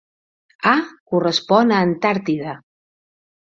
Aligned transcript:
"A" 0.71 0.73
correspon 1.11 1.77
a 1.77 1.85
Antàrtida. 1.91 2.59